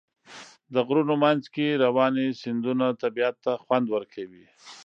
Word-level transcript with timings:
د 0.73 0.75
غرونو 0.87 1.15
منځ 1.23 1.43
کې 1.53 1.79
روانې 1.83 2.27
سیندونه 2.41 2.85
طبیعت 3.03 3.35
ته 3.45 3.51
خوند 3.63 3.85
ورکوي. 3.95 4.45